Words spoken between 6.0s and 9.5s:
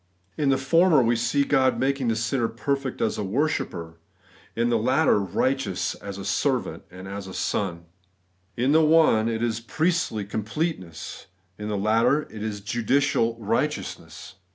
a servant and a son. In the one it